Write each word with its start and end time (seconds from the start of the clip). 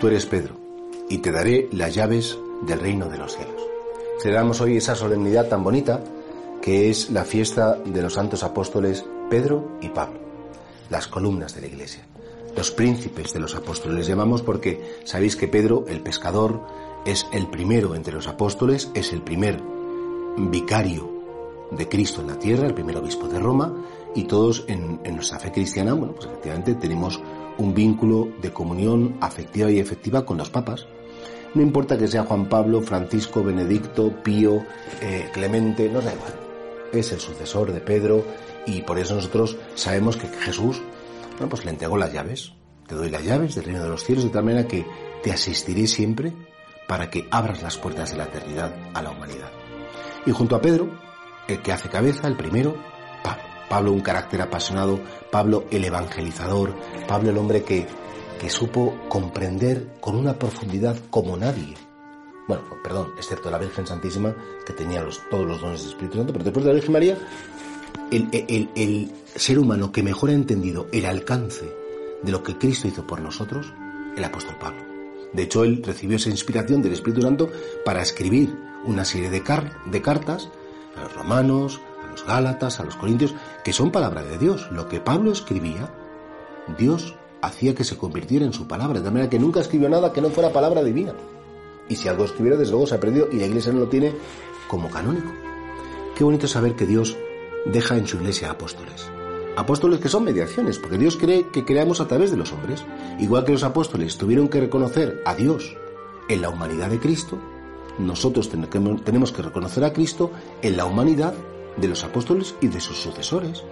tú 0.00 0.06
eres 0.06 0.24
Pedro, 0.24 0.56
y 1.10 1.18
te 1.18 1.30
daré 1.30 1.68
las 1.72 1.94
llaves 1.94 2.38
del 2.62 2.80
reino 2.80 3.08
de 3.08 3.18
los 3.18 3.36
cielos. 3.36 3.62
Celebramos 4.20 4.60
hoy 4.62 4.78
esa 4.78 4.94
solemnidad 4.94 5.48
tan 5.48 5.62
bonita 5.62 6.02
que 6.62 6.88
es 6.88 7.10
la 7.10 7.24
fiesta 7.24 7.74
de 7.74 8.02
los 8.02 8.14
santos 8.14 8.42
apóstoles 8.42 9.04
Pedro 9.28 9.78
y 9.82 9.90
Pablo, 9.90 10.18
las 10.88 11.06
columnas 11.06 11.54
de 11.54 11.60
la 11.60 11.66
iglesia, 11.66 12.06
los 12.56 12.70
príncipes 12.70 13.34
de 13.34 13.40
los 13.40 13.54
apóstoles 13.54 13.98
les 13.98 14.06
llamamos 14.06 14.42
porque 14.42 15.00
sabéis 15.04 15.36
que 15.36 15.48
Pedro, 15.48 15.84
el 15.86 16.00
pescador, 16.00 16.62
es 17.04 17.26
el 17.32 17.48
primero 17.48 17.94
entre 17.94 18.14
los 18.14 18.26
apóstoles, 18.26 18.90
es 18.94 19.12
el 19.12 19.22
primer 19.22 19.60
vicario 20.36 21.19
de 21.70 21.88
Cristo 21.88 22.20
en 22.20 22.28
la 22.28 22.38
tierra, 22.38 22.66
el 22.66 22.74
primer 22.74 22.96
obispo 22.96 23.28
de 23.28 23.38
Roma, 23.38 23.74
y 24.14 24.24
todos 24.24 24.64
en, 24.66 25.00
nuestra 25.14 25.38
fe 25.38 25.52
cristiana, 25.52 25.94
bueno, 25.94 26.14
pues 26.14 26.26
efectivamente 26.26 26.74
tenemos 26.74 27.20
un 27.58 27.74
vínculo 27.74 28.28
de 28.40 28.52
comunión 28.52 29.16
afectiva 29.20 29.70
y 29.70 29.78
efectiva 29.78 30.24
con 30.24 30.38
los 30.38 30.50
papas. 30.50 30.86
No 31.54 31.62
importa 31.62 31.98
que 31.98 32.08
sea 32.08 32.24
Juan 32.24 32.48
Pablo, 32.48 32.80
Francisco, 32.80 33.42
Benedicto, 33.42 34.12
Pío, 34.22 34.64
eh, 35.00 35.28
Clemente, 35.32 35.88
no 35.88 36.00
da 36.00 36.12
igual. 36.12 36.34
Es 36.92 37.12
el 37.12 37.20
sucesor 37.20 37.72
de 37.72 37.80
Pedro 37.80 38.24
y 38.66 38.82
por 38.82 38.98
eso 38.98 39.14
nosotros 39.14 39.56
sabemos 39.74 40.16
que 40.16 40.28
Jesús, 40.28 40.80
bueno, 41.32 41.48
pues 41.48 41.64
le 41.64 41.70
entregó 41.70 41.96
las 41.96 42.12
llaves. 42.12 42.52
Te 42.86 42.94
doy 42.94 43.10
las 43.10 43.24
llaves 43.24 43.54
del 43.54 43.64
reino 43.64 43.82
de 43.82 43.88
los 43.88 44.04
cielos 44.04 44.24
de 44.24 44.30
tal 44.30 44.44
manera 44.44 44.66
que 44.66 44.84
te 45.22 45.32
asistiré 45.32 45.86
siempre 45.86 46.32
para 46.88 47.10
que 47.10 47.28
abras 47.30 47.62
las 47.62 47.78
puertas 47.78 48.10
de 48.10 48.16
la 48.16 48.24
eternidad 48.24 48.74
a 48.94 49.02
la 49.02 49.10
humanidad. 49.10 49.50
Y 50.26 50.32
junto 50.32 50.56
a 50.56 50.60
Pedro, 50.60 50.88
el 51.50 51.62
que 51.62 51.72
hace 51.72 51.88
cabeza, 51.88 52.26
el 52.28 52.36
primero, 52.36 52.76
Pablo. 53.22 53.42
Pablo 53.68 53.92
un 53.92 54.00
carácter 54.00 54.42
apasionado, 54.42 55.00
Pablo 55.30 55.64
el 55.70 55.84
evangelizador, 55.84 56.74
Pablo 57.06 57.30
el 57.30 57.38
hombre 57.38 57.62
que, 57.62 57.86
que 58.40 58.50
supo 58.50 58.96
comprender 59.08 59.94
con 60.00 60.16
una 60.16 60.34
profundidad 60.34 60.96
como 61.08 61.36
nadie. 61.36 61.74
Bueno, 62.48 62.64
perdón, 62.82 63.12
excepto 63.16 63.48
la 63.48 63.58
Virgen 63.58 63.86
Santísima, 63.86 64.34
que 64.66 64.72
tenía 64.72 65.02
los, 65.02 65.20
todos 65.30 65.46
los 65.46 65.60
dones 65.60 65.82
del 65.82 65.90
Espíritu 65.90 66.16
Santo, 66.18 66.32
pero 66.32 66.44
después 66.44 66.64
de 66.64 66.70
la 66.70 66.74
Virgen 66.74 66.92
María, 66.92 67.18
el, 68.10 68.28
el, 68.32 68.70
el 68.74 69.12
ser 69.36 69.58
humano 69.58 69.92
que 69.92 70.02
mejor 70.02 70.30
ha 70.30 70.34
entendido 70.34 70.88
el 70.90 71.06
alcance 71.06 71.72
de 72.22 72.32
lo 72.32 72.42
que 72.42 72.58
Cristo 72.58 72.88
hizo 72.88 73.06
por 73.06 73.20
nosotros, 73.20 73.72
el 74.16 74.24
apóstol 74.24 74.56
Pablo. 74.60 74.82
De 75.32 75.44
hecho, 75.44 75.62
él 75.62 75.80
recibió 75.84 76.16
esa 76.16 76.30
inspiración 76.30 76.82
del 76.82 76.94
Espíritu 76.94 77.22
Santo 77.22 77.48
para 77.84 78.02
escribir 78.02 78.52
una 78.84 79.04
serie 79.04 79.30
de, 79.30 79.44
de 79.86 80.02
cartas 80.02 80.50
a 81.00 81.04
los 81.04 81.14
romanos, 81.14 81.80
a 82.06 82.10
los 82.10 82.24
gálatas, 82.24 82.80
a 82.80 82.84
los 82.84 82.96
corintios, 82.96 83.34
que 83.64 83.72
son 83.72 83.90
palabra 83.90 84.22
de 84.22 84.38
Dios. 84.38 84.68
Lo 84.70 84.88
que 84.88 85.00
Pablo 85.00 85.32
escribía, 85.32 85.90
Dios 86.78 87.14
hacía 87.42 87.74
que 87.74 87.84
se 87.84 87.96
convirtiera 87.96 88.44
en 88.44 88.52
su 88.52 88.66
palabra, 88.66 89.00
de 89.00 89.10
manera 89.10 89.30
que 89.30 89.38
nunca 89.38 89.60
escribió 89.60 89.88
nada 89.88 90.12
que 90.12 90.20
no 90.20 90.30
fuera 90.30 90.52
palabra 90.52 90.82
divina. 90.82 91.14
Y 91.88 91.96
si 91.96 92.08
algo 92.08 92.24
escribiera, 92.24 92.56
desde 92.56 92.72
luego 92.72 92.86
se 92.86 92.94
aprendió 92.94 93.28
y 93.32 93.36
la 93.36 93.46
iglesia 93.46 93.72
no 93.72 93.80
lo 93.80 93.88
tiene 93.88 94.14
como 94.68 94.90
canónico. 94.90 95.32
Qué 96.14 96.24
bonito 96.24 96.46
saber 96.46 96.76
que 96.76 96.86
Dios 96.86 97.16
deja 97.66 97.96
en 97.96 98.06
su 98.06 98.18
iglesia 98.18 98.50
apóstoles. 98.50 99.10
Apóstoles 99.56 99.98
que 99.98 100.08
son 100.08 100.24
mediaciones, 100.24 100.78
porque 100.78 100.98
Dios 100.98 101.16
cree 101.16 101.48
que 101.48 101.64
creamos 101.64 102.00
a 102.00 102.06
través 102.06 102.30
de 102.30 102.36
los 102.36 102.52
hombres. 102.52 102.84
Igual 103.18 103.44
que 103.44 103.52
los 103.52 103.64
apóstoles 103.64 104.16
tuvieron 104.16 104.48
que 104.48 104.60
reconocer 104.60 105.22
a 105.26 105.34
Dios 105.34 105.76
en 106.28 106.42
la 106.42 106.48
humanidad 106.48 106.90
de 106.90 107.00
Cristo, 107.00 107.38
nosotros 108.06 108.50
tenemos 108.50 109.32
que 109.32 109.42
reconocer 109.42 109.84
a 109.84 109.92
Cristo 109.92 110.30
en 110.62 110.76
la 110.76 110.84
humanidad 110.84 111.34
de 111.76 111.88
los 111.88 112.02
apóstoles 112.04 112.54
y 112.60 112.68
de 112.68 112.80
sus 112.80 112.98
sucesores. 112.98 113.62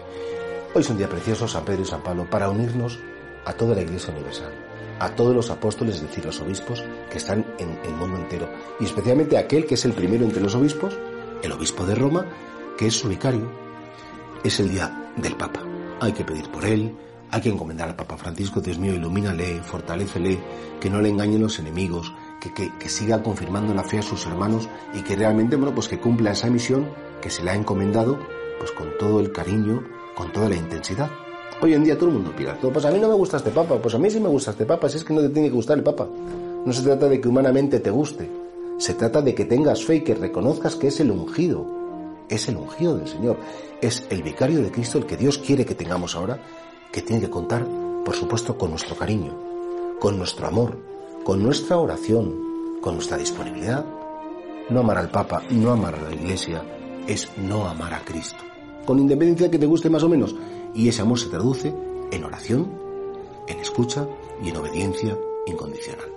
Hoy 0.74 0.82
es 0.82 0.90
un 0.90 0.98
día 0.98 1.08
precioso, 1.08 1.48
San 1.48 1.64
Pedro 1.64 1.82
y 1.82 1.86
San 1.86 2.02
Pablo, 2.02 2.28
para 2.28 2.50
unirnos 2.50 2.98
a 3.44 3.52
toda 3.52 3.74
la 3.74 3.82
Iglesia 3.82 4.12
Universal, 4.12 4.52
a 5.00 5.10
todos 5.14 5.34
los 5.34 5.50
apóstoles, 5.50 5.96
es 5.96 6.02
decir, 6.02 6.24
los 6.24 6.40
obispos 6.40 6.84
que 7.10 7.18
están 7.18 7.44
en 7.58 7.78
el 7.84 7.94
mundo 7.94 8.18
entero, 8.18 8.48
y 8.78 8.84
especialmente 8.84 9.38
aquel 9.38 9.66
que 9.66 9.74
es 9.74 9.84
el 9.84 9.92
primero 9.92 10.24
entre 10.24 10.42
los 10.42 10.54
obispos, 10.54 10.96
el 11.42 11.52
obispo 11.52 11.86
de 11.86 11.94
Roma, 11.94 12.26
que 12.76 12.86
es 12.86 12.94
su 12.94 13.08
vicario. 13.08 13.50
Es 14.44 14.60
el 14.60 14.70
día 14.70 15.12
del 15.16 15.36
Papa. 15.36 15.62
Hay 16.00 16.12
que 16.12 16.24
pedir 16.24 16.48
por 16.50 16.64
él, 16.64 16.94
hay 17.30 17.40
que 17.40 17.48
encomendar 17.48 17.88
al 17.88 17.96
Papa 17.96 18.16
Francisco, 18.16 18.60
Dios 18.60 18.78
mío, 18.78 18.94
ilumínale, 18.94 19.62
fortalecele, 19.62 20.38
que 20.80 20.90
no 20.90 21.00
le 21.00 21.08
engañen 21.08 21.42
los 21.42 21.58
enemigos, 21.58 22.12
que, 22.40 22.88
siga 22.88 23.22
confirmando 23.22 23.74
la 23.74 23.82
fe 23.82 23.98
a 23.98 24.02
sus 24.02 24.26
hermanos 24.26 24.68
y 24.94 25.02
que 25.02 25.16
realmente, 25.16 25.56
bueno, 25.56 25.74
pues 25.74 25.88
que 25.88 25.98
cumpla 25.98 26.32
esa 26.32 26.48
misión 26.48 26.88
que 27.20 27.30
se 27.30 27.42
le 27.42 27.50
ha 27.50 27.54
encomendado, 27.54 28.18
pues 28.58 28.70
con 28.72 28.96
todo 28.98 29.20
el 29.20 29.32
cariño, 29.32 29.82
con 30.14 30.32
toda 30.32 30.48
la 30.48 30.56
intensidad. 30.56 31.10
Hoy 31.60 31.74
en 31.74 31.82
día 31.82 31.96
todo 31.96 32.10
el 32.10 32.14
mundo 32.14 32.32
pida 32.36 32.54
todo, 32.58 32.72
pues 32.72 32.84
a 32.84 32.90
mí 32.90 33.00
no 33.00 33.08
me 33.08 33.14
gusta 33.14 33.38
este 33.38 33.50
papa, 33.50 33.80
pues 33.82 33.94
a 33.94 33.98
mí 33.98 34.08
sí 34.10 34.20
me 34.20 34.28
gusta 34.28 34.52
este 34.52 34.64
papa, 34.64 34.88
si 34.88 34.98
es 34.98 35.04
que 35.04 35.12
no 35.12 35.20
te 35.20 35.30
tiene 35.30 35.48
que 35.48 35.54
gustar 35.54 35.76
el 35.76 35.82
papa. 35.82 36.06
No 36.64 36.72
se 36.72 36.82
trata 36.82 37.08
de 37.08 37.20
que 37.20 37.28
humanamente 37.28 37.80
te 37.80 37.90
guste, 37.90 38.30
se 38.78 38.94
trata 38.94 39.20
de 39.22 39.34
que 39.34 39.44
tengas 39.44 39.84
fe 39.84 39.96
y 39.96 40.00
que 40.02 40.14
reconozcas 40.14 40.76
que 40.76 40.88
es 40.88 41.00
el 41.00 41.10
ungido, 41.10 41.66
es 42.28 42.48
el 42.48 42.56
ungido 42.56 42.96
del 42.96 43.08
Señor, 43.08 43.36
es 43.80 44.06
el 44.10 44.22
vicario 44.22 44.62
de 44.62 44.70
Cristo 44.70 44.98
el 44.98 45.06
que 45.06 45.16
Dios 45.16 45.38
quiere 45.38 45.64
que 45.64 45.74
tengamos 45.74 46.14
ahora, 46.14 46.40
que 46.92 47.02
tiene 47.02 47.22
que 47.22 47.30
contar, 47.30 47.66
por 48.04 48.14
supuesto, 48.14 48.56
con 48.56 48.70
nuestro 48.70 48.96
cariño, 48.96 49.36
con 49.98 50.16
nuestro 50.16 50.46
amor, 50.46 50.78
con 51.28 51.42
nuestra 51.42 51.76
oración, 51.76 52.78
con 52.80 52.94
nuestra 52.94 53.18
disponibilidad. 53.18 53.84
No 54.70 54.80
amar 54.80 54.96
al 54.96 55.10
Papa, 55.10 55.42
no 55.50 55.72
amar 55.72 55.94
a 55.94 56.00
la 56.00 56.14
Iglesia, 56.14 56.64
es 57.06 57.28
no 57.36 57.68
amar 57.68 57.92
a 57.92 58.00
Cristo. 58.02 58.38
Con 58.86 58.98
independencia 58.98 59.44
de 59.44 59.50
que 59.50 59.58
te 59.58 59.66
guste 59.66 59.90
más 59.90 60.02
o 60.02 60.08
menos. 60.08 60.34
Y 60.74 60.88
ese 60.88 61.02
amor 61.02 61.18
se 61.18 61.28
traduce 61.28 61.74
en 62.10 62.24
oración, 62.24 62.72
en 63.46 63.58
escucha 63.58 64.08
y 64.42 64.48
en 64.48 64.56
obediencia 64.56 65.18
incondicional. 65.44 66.08